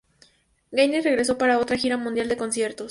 Gaines 0.71 1.03
regresó 1.03 1.37
para 1.37 1.59
otra 1.59 1.77
gira 1.77 1.95
mundial 1.95 2.27
de 2.27 2.35
conciertos. 2.35 2.79